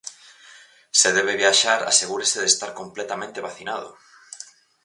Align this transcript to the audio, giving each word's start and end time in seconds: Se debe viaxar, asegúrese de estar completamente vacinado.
Se 0.99 1.09
debe 1.17 1.33
viaxar, 1.43 1.79
asegúrese 1.91 2.37
de 2.39 2.47
estar 2.53 2.71
completamente 2.81 3.43
vacinado. 3.47 3.89